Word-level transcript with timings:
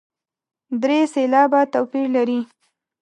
درې 0.81 0.99
سېلابه 1.13 1.61
توپیر 1.73 2.05
لري. 2.15 2.39